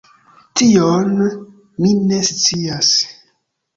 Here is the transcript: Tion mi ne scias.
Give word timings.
Tion 0.61 1.11
mi 1.85 1.93
ne 2.13 2.23
scias. 2.31 2.91